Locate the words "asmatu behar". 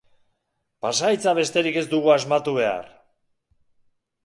2.15-2.91